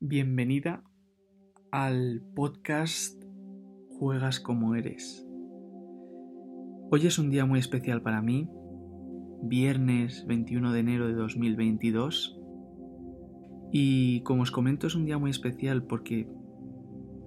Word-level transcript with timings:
Bienvenida 0.00 0.84
al 1.72 2.22
podcast 2.34 3.24
Juegas 3.98 4.40
como 4.40 4.74
eres. 4.74 5.26
Hoy 6.90 7.06
es 7.06 7.18
un 7.18 7.30
día 7.30 7.46
muy 7.46 7.60
especial 7.60 8.02
para 8.02 8.20
mí, 8.20 8.46
viernes 9.42 10.26
21 10.26 10.72
de 10.72 10.80
enero 10.80 11.08
de 11.08 11.14
2022. 11.14 12.38
Y 13.72 14.20
como 14.20 14.42
os 14.42 14.50
comento 14.50 14.86
es 14.86 14.94
un 14.94 15.06
día 15.06 15.16
muy 15.16 15.30
especial 15.30 15.84
porque 15.84 16.28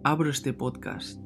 abro 0.03 0.29
este 0.29 0.53
podcast, 0.53 1.19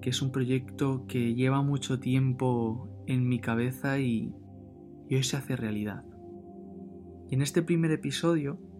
que 0.00 0.08
es 0.08 0.22
un 0.22 0.32
proyecto 0.32 1.04
que 1.06 1.34
lleva 1.34 1.60
mucho 1.60 2.00
tiempo 2.00 3.04
en 3.06 3.28
mi 3.28 3.40
cabeza 3.40 3.98
y, 3.98 4.32
y 5.06 5.16
hoy 5.16 5.22
se 5.22 5.36
hace 5.36 5.54
realidad. 5.54 6.02
Y 7.28 7.34
en 7.34 7.42
este 7.42 7.60
primer 7.60 7.90
episodio 7.90 8.71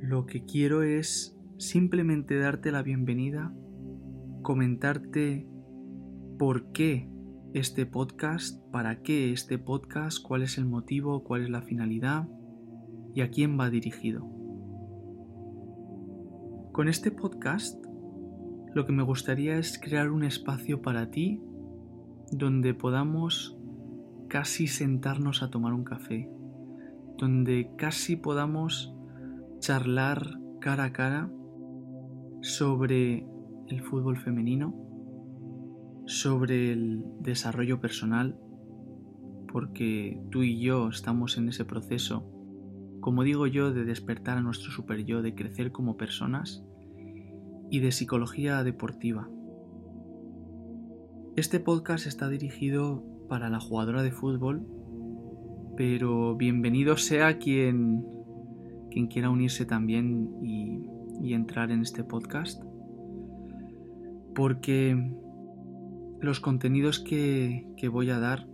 lo 0.00 0.24
que 0.24 0.44
quiero 0.44 0.82
es 0.82 1.36
simplemente 1.58 2.38
darte 2.38 2.72
la 2.72 2.82
bienvenida, 2.82 3.52
comentarte 4.42 5.46
por 6.38 6.72
qué 6.72 7.10
este 7.52 7.84
podcast, 7.84 8.64
para 8.70 9.02
qué 9.02 9.32
este 9.32 9.58
podcast, 9.58 10.22
cuál 10.22 10.42
es 10.42 10.56
el 10.56 10.64
motivo, 10.64 11.22
cuál 11.22 11.42
es 11.42 11.50
la 11.50 11.60
finalidad 11.60 12.28
y 13.14 13.20
a 13.20 13.30
quién 13.30 13.60
va 13.60 13.68
dirigido. 13.68 14.26
Con 16.72 16.88
este 16.88 17.10
podcast 17.10 17.84
lo 18.74 18.86
que 18.86 18.92
me 18.92 19.02
gustaría 19.02 19.58
es 19.58 19.78
crear 19.78 20.10
un 20.10 20.24
espacio 20.24 20.80
para 20.80 21.10
ti 21.10 21.42
donde 22.32 22.72
podamos 22.72 23.58
casi 24.28 24.66
sentarnos 24.66 25.42
a 25.42 25.50
tomar 25.50 25.74
un 25.74 25.84
café, 25.84 26.30
donde 27.18 27.72
casi 27.76 28.16
podamos 28.16 28.94
charlar 29.60 30.40
cara 30.60 30.84
a 30.84 30.92
cara 30.92 31.30
sobre 32.40 33.26
el 33.68 33.82
fútbol 33.82 34.16
femenino, 34.16 34.74
sobre 36.06 36.72
el 36.72 37.04
desarrollo 37.20 37.80
personal, 37.80 38.38
porque 39.52 40.20
tú 40.30 40.42
y 40.42 40.60
yo 40.60 40.88
estamos 40.88 41.36
en 41.36 41.50
ese 41.50 41.64
proceso, 41.64 42.26
como 43.00 43.22
digo 43.22 43.46
yo, 43.46 43.72
de 43.72 43.84
despertar 43.84 44.38
a 44.38 44.42
nuestro 44.42 44.72
super 44.72 45.04
yo, 45.04 45.22
de 45.22 45.34
crecer 45.34 45.72
como 45.72 45.96
personas 45.96 46.64
y 47.70 47.80
de 47.80 47.92
psicología 47.92 48.64
deportiva. 48.64 49.28
Este 51.36 51.60
podcast 51.60 52.06
está 52.06 52.28
dirigido 52.28 53.04
para 53.28 53.50
la 53.50 53.60
jugadora 53.60 54.02
de 54.02 54.10
fútbol, 54.10 54.66
pero 55.76 56.34
bienvenido 56.36 56.96
sea 56.96 57.38
quien 57.38 58.19
quien 58.90 59.06
quiera 59.06 59.30
unirse 59.30 59.64
también 59.64 60.30
y, 60.42 60.86
entrar 61.32 61.70
en 61.70 61.82
este 61.82 62.02
podcast, 62.02 62.60
porque 64.34 65.12
los 66.20 66.40
contenidos 66.40 66.98
que, 66.98 67.66
voy 67.90 68.10
a 68.10 68.18
dar 68.18 68.48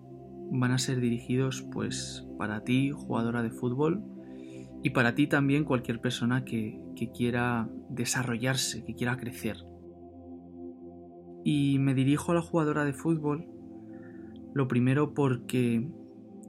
van 0.51 0.73
a 0.73 0.79
ser 0.79 1.01
dirigidos 1.01 1.63
pues 1.73 2.27
para 2.39 2.65
ti, 2.65 2.91
jugadora 2.91 3.43
de 3.43 3.51
fútbol, 3.51 4.05
y 4.83 4.91
para 4.91 5.15
ti 5.15 5.27
también 5.27 5.65
cualquier 5.65 6.01
persona 6.01 6.45
que, 6.45 6.79
que 6.97 7.11
quiera 7.11 7.69
desarrollarse, 7.89 8.85
que 8.85 8.95
quiera 8.95 9.17
crecer. 9.17 9.57
Y 11.45 11.79
me 11.79 11.95
dirijo 11.95 12.33
a 12.33 12.35
la 12.35 12.43
jugadora 12.43 12.85
de 12.85 12.93
fútbol, 12.93 13.47
lo 14.55 14.69
primero 14.69 15.15
porque 15.15 15.89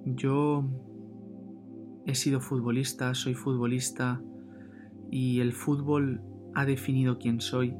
yo 0.05 0.65
he 2.07 2.15
sido 2.15 2.39
futbolista, 2.39 3.13
soy 3.13 3.33
futbolista 3.33 4.21
y 5.11 5.41
el 5.41 5.51
fútbol 5.51 6.21
ha 6.55 6.65
definido 6.65 7.19
quién 7.19 7.41
soy. 7.41 7.75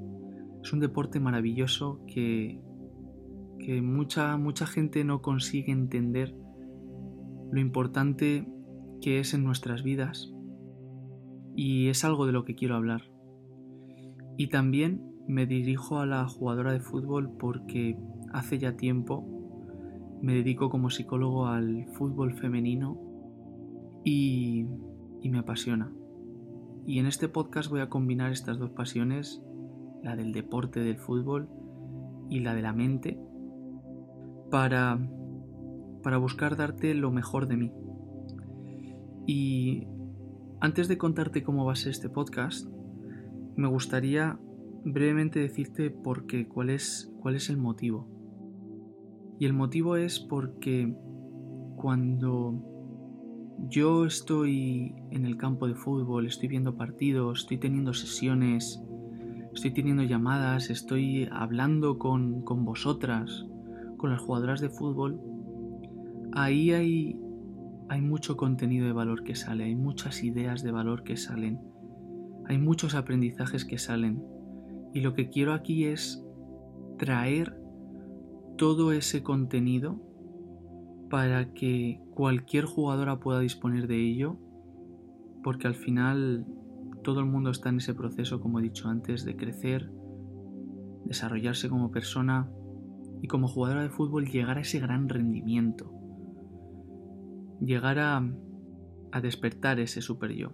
Es 0.62 0.74
un 0.74 0.82
deporte 0.82 1.22
maravilloso 1.22 2.02
que, 2.08 2.62
que 3.58 3.82
mucha, 3.82 4.36
mucha 4.36 4.68
gente 4.68 5.06
no 5.06 5.22
consigue 5.22 5.72
entender 5.72 6.36
lo 7.52 7.60
importante 7.62 8.46
que 9.02 9.20
es 9.22 9.34
en 9.34 9.46
nuestras 9.46 9.82
vidas 9.82 10.34
y 11.56 11.88
es 11.88 12.04
algo 12.04 12.26
de 12.26 12.34
lo 12.34 12.44
que 12.44 12.56
quiero 12.56 12.76
hablar. 12.76 13.10
Y 14.38 14.50
también 14.50 15.10
me 15.26 15.46
dirijo 15.46 16.00
a 16.00 16.06
la 16.06 16.28
jugadora 16.28 16.74
de 16.74 16.82
fútbol 16.82 17.32
porque 17.40 17.98
hace 18.34 18.60
ya 18.60 18.76
tiempo 18.76 19.26
me 20.22 20.34
dedico 20.34 20.70
como 20.70 20.90
psicólogo 20.90 21.48
al 21.48 21.86
fútbol 21.94 22.34
femenino 22.34 23.07
y, 24.10 24.66
me 25.30 25.40
apasiona. 25.40 25.92
Y 26.86 27.00
en 27.00 27.08
este 27.08 27.28
podcast 27.28 27.70
voy 27.70 27.82
a 27.82 27.90
combinar 27.90 28.32
estas 28.32 28.58
dos 28.58 28.70
pasiones, 28.70 29.44
la 30.02 30.16
del 30.16 30.32
deporte 30.32 30.80
del 30.80 30.98
fútbol 30.98 31.50
y 32.30 32.40
la 32.40 32.56
de 32.56 32.62
la 32.62 32.72
mente, 32.72 33.20
para, 34.50 34.98
para 36.02 36.18
buscar 36.18 36.56
darte 36.56 36.94
lo 36.94 37.12
mejor 37.12 37.50
de 37.50 37.58
mí. 37.58 37.74
Y 39.26 39.86
antes 40.62 40.88
de 40.88 40.98
contarte 40.98 41.44
cómo 41.44 41.66
va 41.66 41.74
a 41.74 41.76
ser 41.76 41.92
este 41.92 42.10
podcast, 42.10 42.66
me 43.58 43.68
gustaría 43.68 44.40
brevemente 44.86 45.42
decirte 45.42 45.90
por 45.90 46.26
qué, 46.28 46.48
cuál 46.48 46.70
es, 46.70 47.14
cuál 47.20 47.36
es 47.36 47.50
el 47.50 47.58
motivo. 47.58 48.08
Y 49.38 49.46
el 49.46 49.52
motivo 49.52 49.98
es 49.98 50.22
porque 50.22 50.96
cuando 51.76 52.77
yo 53.66 54.06
estoy 54.06 54.96
en 55.12 55.26
el 55.26 55.38
campo 55.38 55.68
de 55.68 55.76
fútbol, 55.76 56.28
estoy 56.28 56.48
viendo 56.48 56.76
partidos, 56.76 57.42
estoy 57.42 57.58
teniendo 57.58 57.94
sesiones, 57.94 58.82
estoy 59.54 59.72
teniendo 59.72 60.04
llamadas, 60.04 60.70
estoy 60.70 61.28
hablando 61.32 61.98
con, 61.98 62.42
con 62.44 62.64
vosotras, 62.64 63.46
con 63.98 64.12
las 64.12 64.22
jugadoras 64.22 64.62
de 64.62 64.70
fútbol. 64.70 65.20
Ahí 66.34 66.72
hay, 66.72 67.20
hay 67.90 68.02
mucho 68.02 68.38
contenido 68.38 68.86
de 68.86 68.94
valor 68.94 69.24
que 69.24 69.36
sale, 69.36 69.66
hay 69.66 69.76
muchas 69.76 70.24
ideas 70.24 70.62
de 70.62 70.72
valor 70.72 71.04
que 71.04 71.18
salen, 71.18 71.60
hay 72.46 72.60
muchos 72.60 72.96
aprendizajes 72.96 73.66
que 73.66 73.80
salen. 73.80 74.24
Y 74.94 75.02
lo 75.02 75.14
que 75.14 75.30
quiero 75.30 75.54
aquí 75.54 75.86
es 75.86 76.24
traer 76.98 77.60
todo 78.58 78.92
ese 78.92 79.24
contenido 79.24 80.07
para 81.10 81.54
que 81.54 82.02
cualquier 82.12 82.66
jugadora 82.66 83.20
pueda 83.20 83.40
disponer 83.40 83.88
de 83.88 84.00
ello, 84.00 84.38
porque 85.44 85.68
al 85.68 85.76
final 85.76 86.46
todo 87.04 87.20
el 87.22 87.26
mundo 87.26 87.52
está 87.52 87.70
en 87.70 87.78
ese 87.78 87.94
proceso, 87.94 88.42
como 88.42 88.60
he 88.60 88.64
dicho 88.64 88.90
antes, 88.90 89.24
de 89.24 89.36
crecer, 89.36 89.90
desarrollarse 91.06 91.70
como 91.70 91.92
persona 91.92 92.52
y 93.22 93.28
como 93.28 93.48
jugadora 93.48 93.84
de 93.84 93.90
fútbol 93.90 94.28
llegar 94.28 94.58
a 94.58 94.62
ese 94.62 94.80
gran 94.80 95.08
rendimiento, 95.08 95.92
llegar 97.62 98.00
a, 98.00 98.24
despertar 99.22 99.80
ese 99.80 100.02
super 100.02 100.32
yo. 100.32 100.52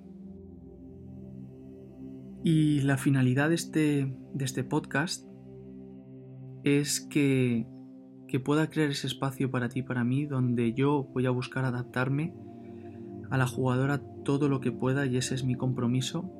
Y 2.46 2.80
la 2.82 2.98
finalidad 2.98 3.50
de 3.50 3.56
este, 3.56 4.18
de 4.34 4.46
este 4.46 4.64
podcast 4.64 5.28
es 6.64 7.02
que 7.02 7.68
que 8.34 8.40
pueda 8.40 8.68
crear 8.68 8.90
ese 8.90 9.06
espacio 9.06 9.52
para 9.52 9.70
ti 9.70 9.84
para 9.84 10.04
mí 10.04 10.26
donde 10.26 10.74
yo 10.74 11.04
voy 11.14 11.28
a 11.28 11.30
buscar 11.30 11.66
adaptarme 11.66 12.34
a 13.30 13.38
la 13.38 13.46
jugadora 13.46 14.02
todo 14.24 14.50
lo 14.50 14.60
que 14.60 14.72
pueda 14.72 15.06
y 15.06 15.18
ese 15.18 15.36
es 15.36 15.44
mi 15.44 15.54
compromiso 15.54 16.32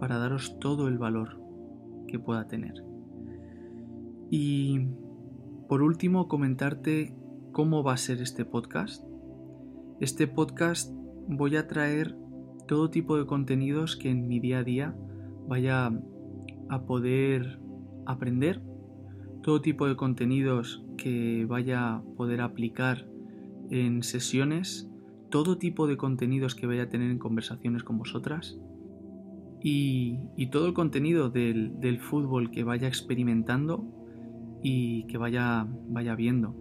para 0.00 0.16
daros 0.16 0.58
todo 0.60 0.88
el 0.88 0.96
valor 0.96 1.38
que 2.08 2.18
pueda 2.18 2.48
tener. 2.48 2.82
Y 4.30 4.86
por 5.68 5.82
último 5.82 6.26
comentarte 6.26 7.14
cómo 7.52 7.84
va 7.84 7.92
a 7.92 7.98
ser 7.98 8.22
este 8.22 8.46
podcast. 8.46 9.04
Este 10.00 10.26
podcast 10.26 10.90
voy 11.28 11.56
a 11.56 11.66
traer 11.66 12.16
todo 12.66 12.88
tipo 12.88 13.18
de 13.18 13.26
contenidos 13.26 13.98
que 13.98 14.08
en 14.08 14.26
mi 14.26 14.40
día 14.40 14.60
a 14.60 14.64
día 14.64 14.96
vaya 15.46 15.90
a 16.70 16.86
poder 16.86 17.60
aprender 18.06 18.62
todo 19.46 19.60
tipo 19.60 19.86
de 19.86 19.94
contenidos 19.94 20.84
que 20.98 21.46
vaya 21.48 21.94
a 21.94 22.02
poder 22.16 22.40
aplicar 22.40 23.06
en 23.70 24.02
sesiones, 24.02 24.90
todo 25.30 25.56
tipo 25.56 25.86
de 25.86 25.96
contenidos 25.96 26.56
que 26.56 26.66
vaya 26.66 26.82
a 26.82 26.88
tener 26.88 27.12
en 27.12 27.20
conversaciones 27.20 27.84
con 27.84 27.96
vosotras 27.96 28.58
y, 29.62 30.48
todo 30.50 30.66
el 30.66 30.74
contenido 30.74 31.30
del, 31.30 31.78
del, 31.78 32.00
fútbol 32.00 32.50
que 32.50 32.64
vaya 32.64 32.88
experimentando 32.88 33.84
y 34.64 35.06
que 35.06 35.16
vaya, 35.16 35.68
vaya 35.90 36.16
viendo. 36.16 36.56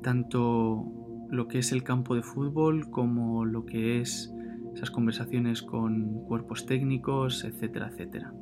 Tanto 0.00 1.26
lo 1.28 1.48
que 1.48 1.58
es 1.58 1.72
el 1.72 1.82
campo 1.82 2.14
de 2.14 2.22
fútbol 2.22 2.88
como 2.88 3.44
lo 3.44 3.66
que 3.66 4.00
es 4.00 4.32
esas 4.74 4.92
conversaciones 4.92 5.62
con 5.62 6.22
cuerpos 6.22 6.66
técnicos, 6.66 7.42
etcétera, 7.42 7.88
etcétera. 7.88 8.32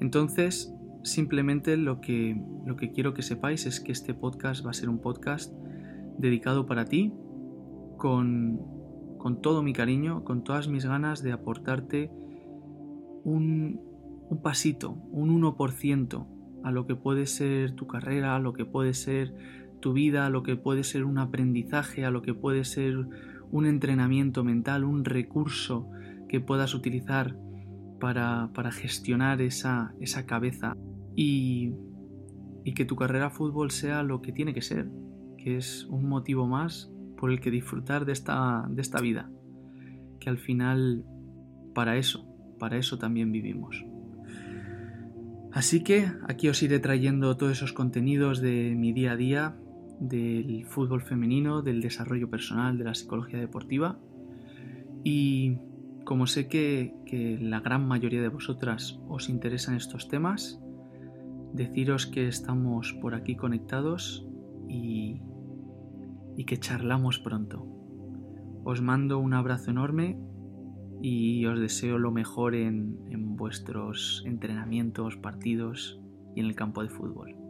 Entonces, 0.00 0.75
Simplemente 1.06 1.76
lo 1.76 2.00
que, 2.00 2.36
lo 2.66 2.74
que 2.74 2.90
quiero 2.90 3.14
que 3.14 3.22
sepáis 3.22 3.64
es 3.64 3.78
que 3.78 3.92
este 3.92 4.12
podcast 4.12 4.66
va 4.66 4.70
a 4.70 4.74
ser 4.74 4.88
un 4.88 4.98
podcast 4.98 5.54
dedicado 6.18 6.66
para 6.66 6.86
ti, 6.86 7.12
con, 7.96 8.60
con 9.16 9.40
todo 9.40 9.62
mi 9.62 9.72
cariño, 9.72 10.24
con 10.24 10.42
todas 10.42 10.66
mis 10.66 10.84
ganas 10.84 11.22
de 11.22 11.30
aportarte 11.30 12.10
un, 13.22 13.80
un 14.28 14.42
pasito, 14.42 14.98
un 15.12 15.40
1% 15.40 16.26
a 16.64 16.72
lo 16.72 16.88
que 16.88 16.96
puede 16.96 17.26
ser 17.26 17.76
tu 17.76 17.86
carrera, 17.86 18.34
a 18.34 18.40
lo 18.40 18.52
que 18.52 18.64
puede 18.64 18.92
ser 18.92 19.32
tu 19.78 19.92
vida, 19.92 20.26
a 20.26 20.30
lo 20.30 20.42
que 20.42 20.56
puede 20.56 20.82
ser 20.82 21.04
un 21.04 21.18
aprendizaje, 21.18 22.04
a 22.04 22.10
lo 22.10 22.22
que 22.22 22.34
puede 22.34 22.64
ser 22.64 23.06
un 23.52 23.66
entrenamiento 23.66 24.42
mental, 24.42 24.82
un 24.82 25.04
recurso 25.04 25.88
que 26.28 26.40
puedas 26.40 26.74
utilizar 26.74 27.36
para, 28.00 28.50
para 28.54 28.72
gestionar 28.72 29.40
esa, 29.40 29.94
esa 30.00 30.26
cabeza 30.26 30.76
y, 31.16 31.74
que 32.74 32.84
tu 32.84 32.94
carrera 32.94 33.30
fútbol 33.30 33.70
sea 33.70 34.02
lo 34.02 34.20
que 34.20 34.32
tiene 34.32 34.52
que 34.52 34.60
ser, 34.60 34.90
que 35.38 35.56
es 35.56 35.86
un 35.86 36.08
motivo 36.08 36.46
más 36.46 36.92
por 37.16 37.30
el 37.30 37.40
que 37.40 37.50
disfrutar 37.50 38.04
de 38.04 38.12
esta, 38.12 38.66
de 38.68 38.82
esta 38.82 39.00
vida, 39.00 39.30
que 40.20 40.28
al 40.28 40.36
final 40.36 41.04
para 41.74 41.96
eso, 41.96 42.28
para 42.58 42.76
eso 42.76 42.98
también 42.98 43.32
vivimos. 43.32 43.84
Así 45.52 45.82
que 45.82 46.12
aquí 46.28 46.48
os 46.48 46.62
iré 46.62 46.80
trayendo 46.80 47.34
todos 47.38 47.52
esos 47.52 47.72
contenidos 47.72 48.42
de 48.42 48.74
mi 48.76 48.92
día 48.92 49.12
a 49.12 49.16
día, 49.16 49.56
del 50.00 50.66
fútbol 50.66 51.00
femenino, 51.00 51.62
del 51.62 51.80
desarrollo 51.80 52.28
personal, 52.28 52.76
de 52.76 52.84
la 52.84 52.94
psicología 52.94 53.38
deportiva. 53.38 53.98
Y 55.02 55.56
como 56.04 56.26
sé 56.26 56.48
que, 56.48 56.94
la 57.40 57.60
gran 57.60 57.86
mayoría 57.86 58.20
de 58.20 58.28
vosotras 58.28 59.00
os 59.08 59.28
interesan 59.28 59.76
estos 59.76 60.08
temas, 60.08 60.60
deciros 61.56 62.06
que 62.06 62.28
estamos 62.28 62.92
por 63.00 63.14
aquí 63.14 63.34
conectados 63.34 64.26
y, 64.68 65.22
y 66.36 66.44
que 66.44 66.58
charlamos 66.58 67.18
pronto. 67.18 67.66
Os 68.64 68.82
mando 68.82 69.18
un 69.18 69.32
abrazo 69.34 69.70
enorme 69.70 70.18
y 71.02 71.44
os 71.46 71.58
deseo 71.58 71.98
lo 71.98 72.10
mejor 72.10 72.54
en, 72.54 72.98
en 73.10 73.36
vuestros 73.36 74.22
entrenamientos, 74.26 75.16
partidos 75.16 76.00
y 76.34 76.40
en 76.40 76.46
el 76.46 76.54
campo 76.54 76.82
de 76.82 76.88
fútbol. 76.88 77.45